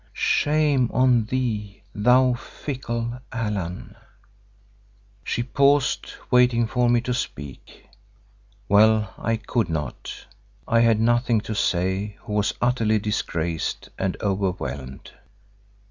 Shame 0.13 0.89
on 0.91 1.25
thee, 1.25 1.83
thou 1.93 2.33
fickle 2.33 3.19
Allan!" 3.31 3.95
She 5.23 5.43
paused, 5.43 6.13
waiting 6.31 6.65
for 6.65 6.89
me 6.89 7.01
to 7.01 7.13
speak. 7.13 7.87
Well, 8.67 9.13
I 9.19 9.37
could 9.37 9.69
not. 9.69 10.25
I 10.67 10.79
had 10.79 10.99
nothing 10.99 11.39
to 11.41 11.53
say 11.53 12.17
who 12.23 12.33
was 12.33 12.51
utterly 12.59 12.97
disgraced 12.97 13.89
and 13.99 14.17
overwhelmed. 14.21 15.11